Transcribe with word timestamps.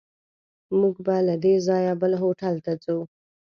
موږ 0.79 0.95
به 1.05 1.15
له 1.27 1.35
دې 1.43 1.55
ځایه 1.67 1.93
بل 2.01 2.13
هوټل 2.21 2.55
ته 2.65 2.71
ځو. 2.83 2.97